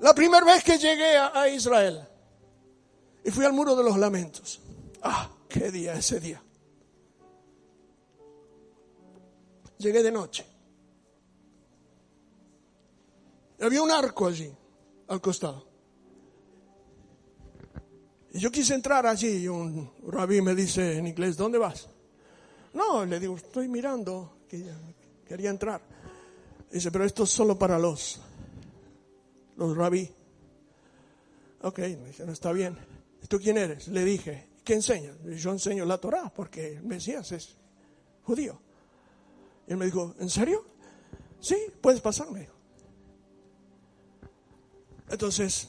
[0.00, 2.06] La primera vez que llegué a, Israel
[3.24, 4.60] y fui al muro de los lamentos.
[5.02, 6.42] Ah, qué día ese día.
[9.78, 10.55] Llegué de noche.
[13.60, 14.52] Había un arco allí,
[15.08, 15.66] al costado.
[18.32, 21.88] Y yo quise entrar allí y un rabí me dice en inglés, ¿dónde vas?
[22.74, 24.40] No, le digo, estoy mirando,
[25.26, 25.80] quería entrar.
[26.70, 28.20] Dice, pero esto es solo para los,
[29.56, 30.10] los rabí.
[31.62, 32.76] Ok, me dice, no está bien.
[33.28, 33.88] ¿Tú quién eres?
[33.88, 35.16] Le dije, ¿qué enseñas?
[35.24, 37.56] Yo enseño la Torah porque el Mesías es
[38.22, 38.60] judío.
[39.66, 40.64] Y él me dijo, ¿en serio?
[41.40, 42.55] Sí, puedes pasarme.
[45.08, 45.68] Entonces,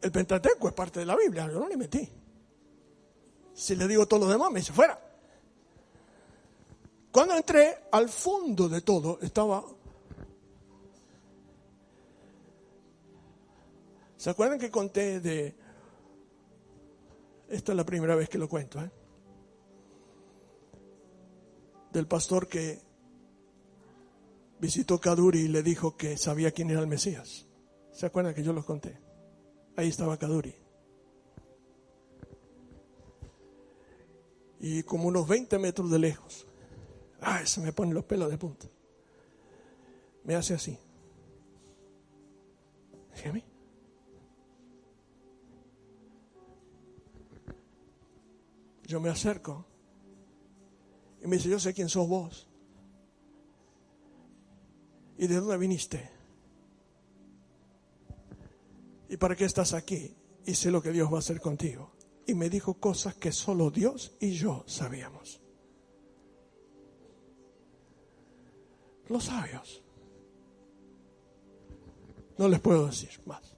[0.00, 2.08] el Pentateuco es parte de la Biblia, yo no le metí.
[3.52, 4.98] Si le digo todo lo demás, me dice fuera.
[7.10, 9.64] Cuando entré al fondo de todo, estaba.
[14.16, 15.56] ¿Se acuerdan que conté de.
[17.48, 18.90] Esta es la primera vez que lo cuento, ¿eh?
[21.92, 22.78] Del pastor que
[24.60, 27.47] visitó Kaduri y le dijo que sabía quién era el Mesías.
[27.98, 28.96] ¿Se acuerdan que yo los conté?
[29.76, 30.54] Ahí estaba Kaduri.
[34.60, 36.46] Y como unos 20 metros de lejos,
[37.20, 38.68] ay, se me ponen los pelos de punta.
[40.22, 40.78] Me hace así.
[43.14, 43.42] ¿Sí a mí?
[48.84, 49.66] Yo me acerco
[51.20, 52.48] y me dice, yo sé quién sos vos.
[55.16, 56.17] ¿Y de dónde viniste?
[59.08, 60.14] ¿Y para qué estás aquí?
[60.44, 61.92] Y sé lo que Dios va a hacer contigo.
[62.26, 65.40] Y me dijo cosas que solo Dios y yo sabíamos.
[69.08, 69.82] Los sabios.
[72.36, 73.56] No les puedo decir más.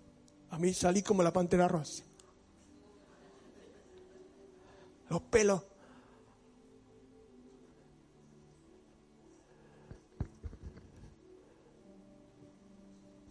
[0.51, 2.05] A mí salí como la pantera rosa.
[5.09, 5.63] Los pelos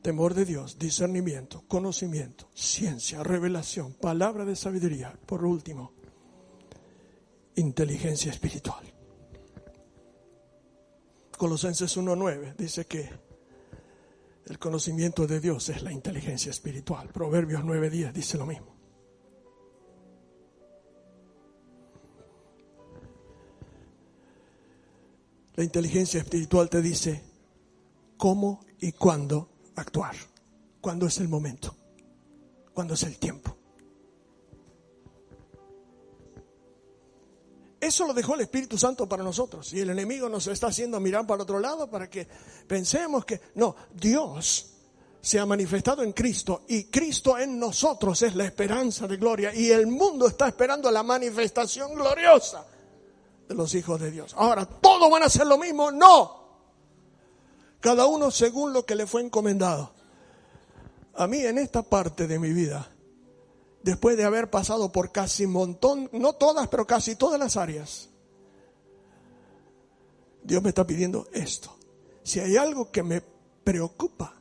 [0.10, 5.16] temor de Dios, discernimiento, conocimiento, ciencia, revelación, palabra de sabiduría.
[5.28, 5.94] Por último,
[7.58, 8.92] inteligencia espiritual.
[11.38, 13.08] Colosenses 1.9 dice que
[14.48, 17.10] el conocimiento de Dios es la inteligencia espiritual.
[17.10, 18.76] Proverbios 9.10 dice lo mismo.
[25.54, 27.22] La inteligencia espiritual te dice
[28.18, 30.16] cómo y cuándo actuar,
[30.82, 31.76] cuando es el momento,
[32.74, 33.56] cuando es el tiempo.
[37.80, 39.74] Eso lo dejó el Espíritu Santo para nosotros.
[39.74, 42.28] Y el enemigo nos está haciendo mirar para otro lado para que
[42.68, 44.74] pensemos que no, Dios
[45.22, 49.70] se ha manifestado en Cristo y Cristo en nosotros es la esperanza de gloria y
[49.70, 52.66] el mundo está esperando la manifestación gloriosa
[53.48, 54.34] de los hijos de Dios.
[54.38, 55.92] Ahora, ¿todos van a hacer lo mismo?
[55.92, 56.39] No.
[57.80, 59.94] Cada uno según lo que le fue encomendado.
[61.16, 62.90] A mí en esta parte de mi vida,
[63.84, 68.10] después de haber pasado por casi un montón, no todas, pero casi todas las áreas,
[70.44, 71.76] Dios me está pidiendo esto.
[72.24, 73.22] Si hay algo que me
[73.64, 74.36] preocupa,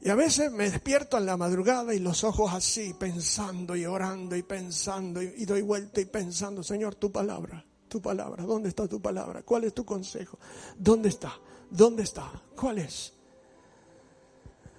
[0.00, 4.36] y a veces me despierto en la madrugada y los ojos así, pensando y orando
[4.36, 8.86] y pensando y, y doy vuelta y pensando, Señor, tu palabra, tu palabra, ¿dónde está
[8.86, 9.42] tu palabra?
[9.42, 10.38] ¿Cuál es tu consejo?
[10.76, 11.32] ¿Dónde está?
[11.74, 12.30] ¿Dónde está?
[12.54, 13.12] ¿Cuál es?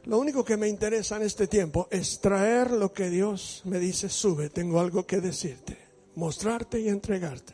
[0.05, 4.07] Lo único que me interesa en este tiempo es traer lo que Dios me dice,
[4.07, 5.77] sube, tengo algo que decirte,
[6.15, 7.53] mostrarte y entregarte.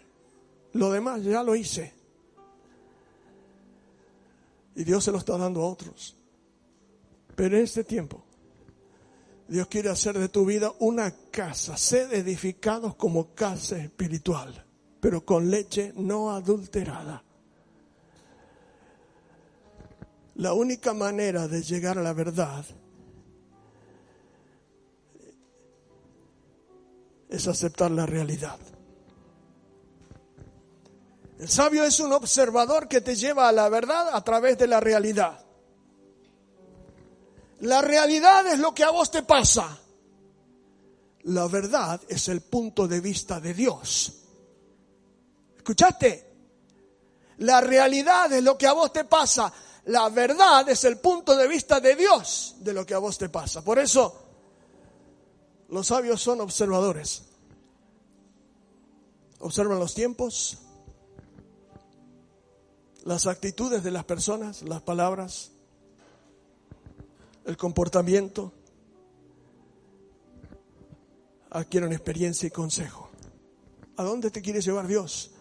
[0.74, 1.92] Lo demás ya lo hice.
[4.76, 6.16] Y Dios se lo está dando a otros.
[7.36, 8.24] Pero en este tiempo,
[9.48, 14.64] Dios quiere hacer de tu vida una casa, sed edificados como casa espiritual,
[15.00, 17.24] pero con leche no adulterada.
[20.36, 22.65] La única manera de llegar a la verdad
[27.29, 28.59] es aceptar la realidad.
[31.39, 34.79] El sabio es un observador que te lleva a la verdad a través de la
[34.79, 35.43] realidad.
[37.61, 39.79] La realidad es lo que a vos te pasa.
[41.23, 44.13] La verdad es el punto de vista de Dios.
[45.57, 46.32] ¿Escuchaste?
[47.38, 49.51] La realidad es lo que a vos te pasa.
[49.86, 53.29] La verdad es el punto de vista de Dios de lo que a vos te
[53.29, 53.63] pasa.
[53.63, 54.15] Por eso
[55.69, 57.23] los sabios son observadores.
[59.39, 60.59] Observan los tiempos,
[63.03, 65.51] las actitudes de las personas, las palabras,
[67.45, 68.53] el comportamiento,
[71.49, 73.09] adquieren experiencia y consejo.
[73.97, 75.32] ¿A dónde te quiere llevar Dios?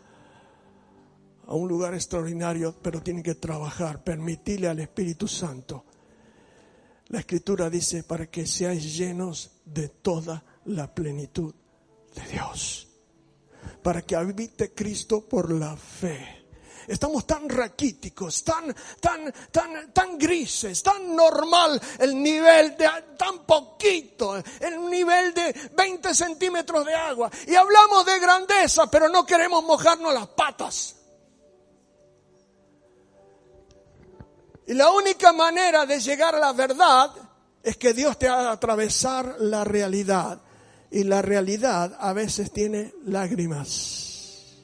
[1.50, 5.84] A un lugar extraordinario, pero tiene que trabajar, permitirle al Espíritu Santo.
[7.08, 11.54] La Escritura dice para que seáis llenos de toda la plenitud
[12.14, 12.88] de Dios,
[13.82, 16.40] para que habite Cristo por la fe
[16.90, 24.36] Estamos tan raquíticos, tan, tan, tan, tan grises, tan normal el nivel de tan poquito,
[24.36, 27.30] el nivel de 20 centímetros de agua.
[27.46, 30.96] Y hablamos de grandeza, pero no queremos mojarnos las patas.
[34.70, 37.10] Y la única manera de llegar a la verdad
[37.60, 40.40] es que Dios te haga atravesar la realidad.
[40.92, 44.62] Y la realidad a veces tiene lágrimas,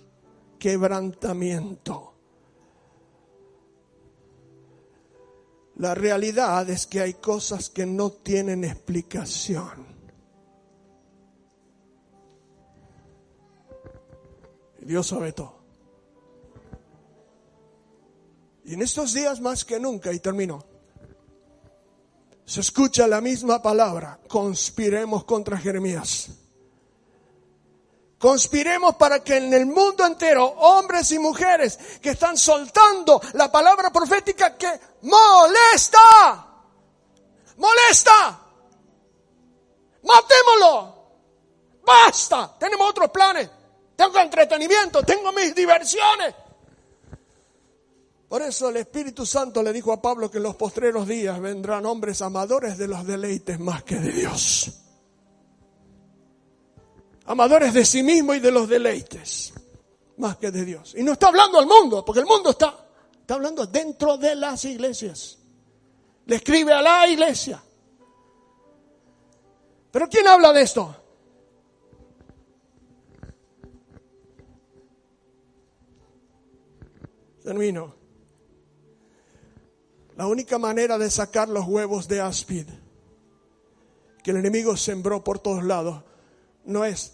[0.60, 2.14] quebrantamiento.
[5.78, 9.86] La realidad es que hay cosas que no tienen explicación.
[14.82, 15.55] Dios sabe todo.
[18.66, 20.64] Y en estos días más que nunca, y termino,
[22.44, 26.28] se escucha la misma palabra, conspiremos contra Jeremías.
[28.18, 33.92] Conspiremos para que en el mundo entero, hombres y mujeres que están soltando la palabra
[33.92, 36.64] profética que molesta,
[37.58, 38.40] molesta,
[40.02, 40.94] matémoslo,
[41.84, 43.48] basta, tenemos otros planes,
[43.94, 46.34] tengo entretenimiento, tengo mis diversiones.
[48.28, 51.86] Por eso el Espíritu Santo le dijo a Pablo que en los postreros días vendrán
[51.86, 54.82] hombres amadores de los deleites más que de Dios
[57.26, 59.52] amadores de sí mismo y de los deleites,
[60.16, 60.94] más que de Dios.
[60.96, 62.74] Y no está hablando al mundo, porque el mundo está,
[63.20, 65.38] está hablando dentro de las iglesias.
[66.26, 67.62] Le escribe a la iglesia.
[69.90, 70.96] Pero ¿quién habla de esto?
[77.42, 78.05] Termino.
[80.16, 82.66] La única manera de sacar los huevos de áspid
[84.22, 86.02] que el enemigo sembró por todos lados
[86.64, 87.12] no es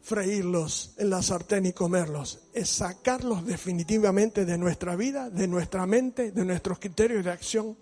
[0.00, 6.30] freírlos en la sartén y comerlos, es sacarlos definitivamente de nuestra vida, de nuestra mente,
[6.30, 7.76] de nuestros criterios de acción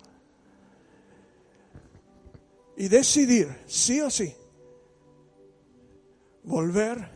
[2.77, 4.35] y decidir, sí o sí,
[6.43, 7.09] volver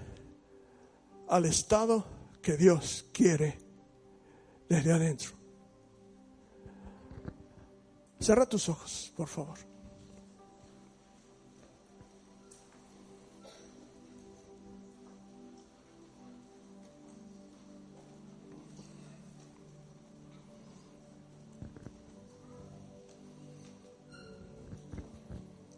[1.27, 2.05] al estado
[2.41, 3.57] que Dios quiere
[4.69, 5.38] desde adentro.
[8.19, 9.57] Cierra tus ojos, por favor.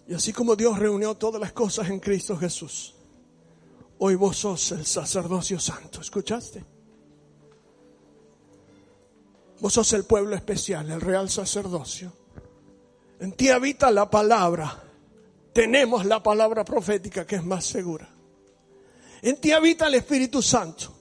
[0.08, 2.96] Y así como Dios reunió todas las cosas en Cristo Jesús,
[4.00, 6.02] hoy vos sos el sacerdocio santo.
[6.02, 6.66] ¿Escuchaste?
[9.62, 12.21] Vos sos el pueblo especial, el real sacerdocio.
[13.22, 14.84] En ti habita la palabra.
[15.54, 18.10] Tenemos la palabra profética que es más segura.
[19.22, 20.94] En ti habita el Espíritu Santo.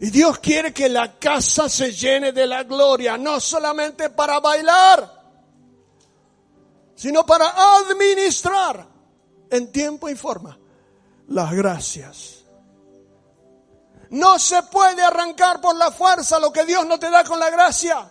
[0.00, 5.18] Y Dios quiere que la casa se llene de la gloria, no solamente para bailar
[6.98, 8.84] sino para administrar
[9.50, 10.58] en tiempo y forma
[11.28, 12.42] las gracias.
[14.10, 17.50] No se puede arrancar por la fuerza lo que Dios no te da con la
[17.50, 18.10] gracia.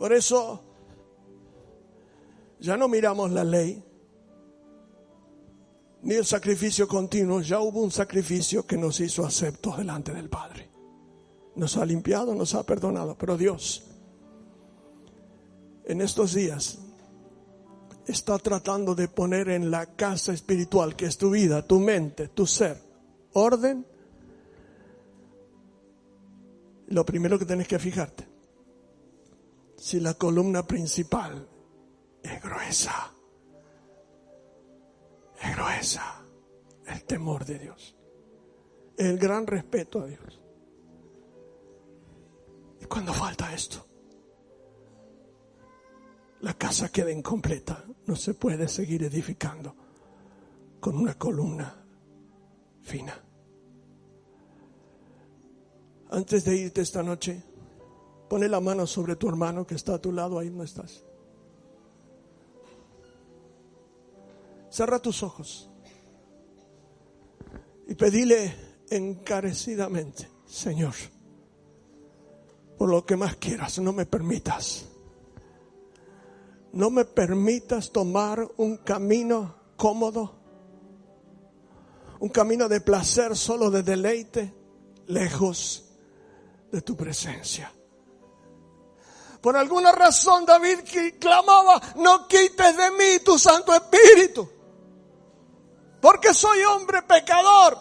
[0.00, 0.58] Por eso
[2.58, 3.84] ya no miramos la ley
[6.00, 10.70] ni el sacrificio continuo, ya hubo un sacrificio que nos hizo aceptos delante del Padre.
[11.56, 13.82] nos ha limpiado, nos ha perdonado, pero Dios
[15.84, 16.78] en estos días
[18.06, 22.46] está tratando de poner en la casa espiritual, que es tu vida, tu mente, tu
[22.46, 22.80] ser,
[23.34, 23.84] orden.
[26.86, 28.29] Lo primero que tienes que fijarte,
[29.80, 31.48] si la columna principal
[32.22, 33.14] es gruesa,
[35.42, 36.24] es gruesa,
[36.86, 37.96] el temor de Dios,
[38.98, 40.40] el gran respeto a Dios.
[42.80, 43.90] ¿Y cuando falta esto?
[46.42, 47.84] la casa queda incompleta.
[48.06, 49.74] No se puede seguir edificando
[50.80, 51.84] con una columna
[52.82, 53.14] fina.
[56.10, 57.42] Antes de irte esta noche,
[58.30, 61.04] pone la mano sobre tu hermano que está a tu lado, ahí no estás.
[64.70, 65.68] Cerra tus ojos
[67.88, 68.54] y pedile
[68.88, 70.94] encarecidamente, Señor,
[72.78, 74.86] por lo que más quieras, no me permitas
[76.72, 80.36] no me permitas tomar un camino cómodo,
[82.20, 84.54] un camino de placer, solo de deleite,
[85.06, 85.90] lejos
[86.70, 87.72] de tu presencia.
[89.40, 90.80] Por alguna razón David
[91.18, 94.48] clamaba, no quites de mí tu Santo Espíritu,
[96.00, 97.78] porque soy hombre pecador.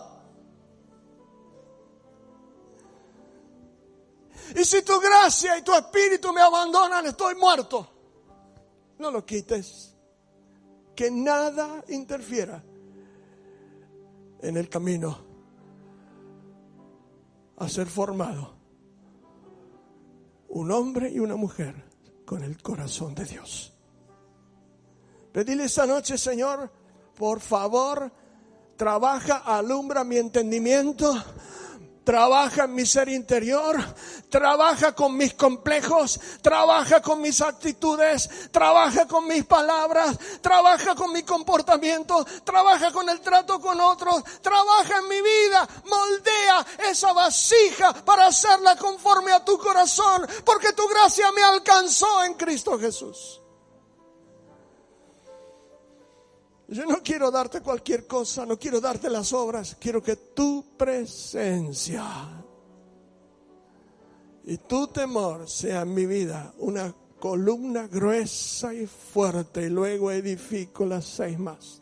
[4.56, 8.00] Y si tu gracia y tu espíritu me abandonan, estoy muerto
[9.00, 9.96] no lo quites.
[10.96, 12.62] Que nada interfiera
[14.42, 15.18] en el camino
[17.58, 18.59] a ser formado
[20.50, 21.76] un hombre y una mujer
[22.26, 23.74] con el corazón de Dios.
[25.32, 26.72] Pedile esta noche, Señor,
[27.16, 28.12] por favor,
[28.76, 31.14] trabaja, alumbra mi entendimiento
[32.10, 33.78] trabaja en mi ser interior,
[34.32, 41.22] trabaja con mis complejos, trabaja con mis actitudes, trabaja con mis palabras, trabaja con mi
[41.22, 48.26] comportamiento, trabaja con el trato con otros, trabaja en mi vida, moldea esa vasija para
[48.26, 53.40] hacerla conforme a tu corazón, porque tu gracia me alcanzó en Cristo Jesús.
[56.72, 62.06] Yo no quiero darte cualquier cosa, no quiero darte las obras, quiero que tu presencia
[64.44, 70.86] y tu temor sea en mi vida una columna gruesa y fuerte y luego edifico
[70.86, 71.82] las seis más.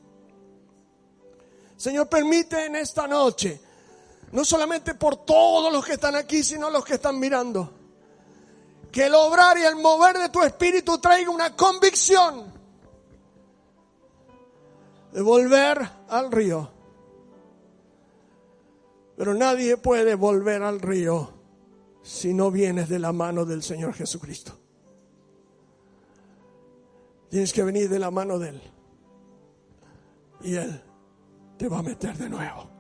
[1.76, 3.60] Señor, permite en esta noche,
[4.32, 7.74] no solamente por todos los que están aquí, sino los que están mirando,
[8.90, 12.57] que el obrar y el mover de tu espíritu traiga una convicción
[15.12, 15.80] de volver
[16.10, 16.70] al río.
[19.16, 21.34] Pero nadie puede volver al río
[22.04, 24.54] si no vienes de la mano del Señor Jesucristo.
[27.30, 28.62] Tienes que venir de la mano de Él.
[30.42, 30.82] Y Él
[31.58, 32.77] te va a meter de nuevo.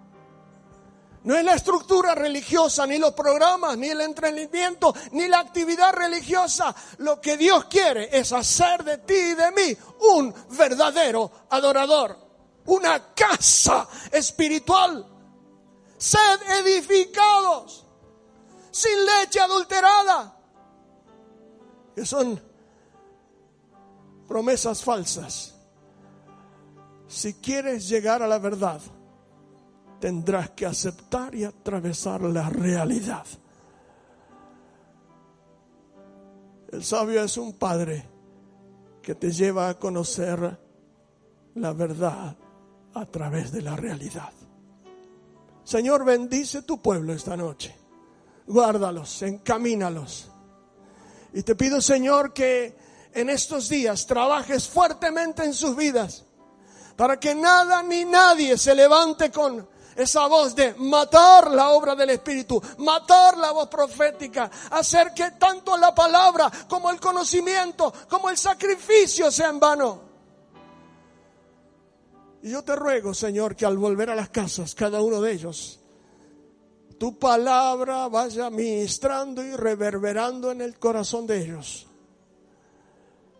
[1.27, 6.73] No es la estructura religiosa, ni los programas, ni el entrenamiento, ni la actividad religiosa.
[6.99, 12.27] Lo que Dios quiere es hacer de ti y de mí un verdadero adorador
[12.67, 15.05] una casa espiritual.
[15.97, 17.85] Sed edificados
[18.71, 20.39] sin leche adulterada,
[21.93, 22.41] que son
[24.29, 25.55] promesas falsas.
[27.07, 28.79] Si quieres llegar a la verdad,
[29.99, 33.25] tendrás que aceptar y atravesar la realidad.
[36.71, 38.05] El sabio es un padre
[39.01, 40.59] que te lleva a conocer
[41.55, 42.35] la verdad
[42.93, 44.31] a través de la realidad.
[45.63, 47.75] Señor, bendice tu pueblo esta noche.
[48.47, 50.29] Guárdalos, encamínalos.
[51.33, 52.75] Y te pido, Señor, que
[53.13, 56.25] en estos días trabajes fuertemente en sus vidas
[56.95, 59.67] para que nada ni nadie se levante con
[59.97, 65.75] esa voz de matar la obra del Espíritu, matar la voz profética, hacer que tanto
[65.75, 70.01] la palabra como el conocimiento, como el sacrificio sea en vano.
[72.43, 75.79] Y yo te ruego, Señor, que al volver a las casas, cada uno de ellos,
[76.99, 81.87] tu palabra vaya ministrando y reverberando en el corazón de ellos,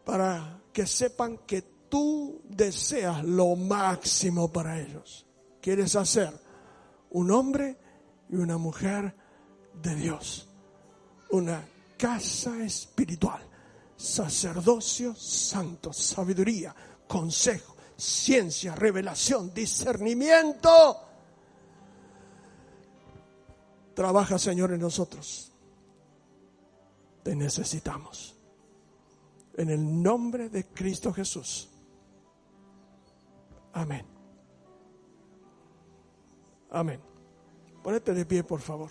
[0.04, 5.28] para que sepan que tú deseas lo máximo para ellos.
[5.62, 6.47] Quieres hacer
[7.12, 7.78] un hombre
[8.30, 9.16] y una mujer
[9.82, 10.50] de Dios,
[11.32, 11.64] una
[11.98, 13.42] casa espiritual,
[13.96, 16.76] sacerdocio santo, sabiduría,
[17.08, 20.70] consejo ciencia, revelación, discernimiento.
[23.94, 25.52] Trabaja, Señor, en nosotros.
[27.24, 28.36] Te necesitamos.
[29.56, 31.70] En el nombre de Cristo Jesús.
[33.74, 34.17] Amén.
[36.70, 37.00] Amén.
[37.84, 38.90] Ponete de pie, por favor.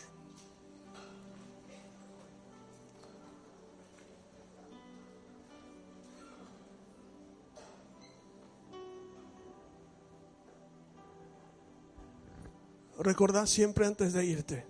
[12.99, 14.67] Recordad siempre antes de irte.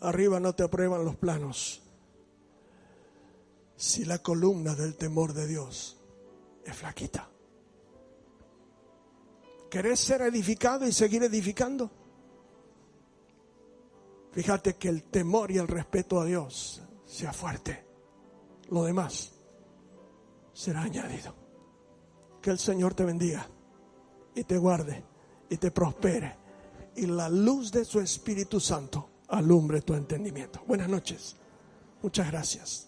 [0.00, 1.82] Arriba no te aprueban los planos.
[3.76, 5.98] Si la columna del temor de Dios
[6.64, 7.33] es flaquita.
[9.74, 11.90] ¿Querés ser edificado y seguir edificando?
[14.30, 17.84] Fíjate que el temor y el respeto a Dios sea fuerte.
[18.70, 19.32] Lo demás
[20.52, 21.34] será añadido.
[22.40, 23.48] Que el Señor te bendiga
[24.36, 25.02] y te guarde
[25.50, 26.36] y te prospere
[26.94, 30.62] y la luz de su Espíritu Santo alumbre tu entendimiento.
[30.68, 31.34] Buenas noches.
[32.00, 32.86] Muchas gracias.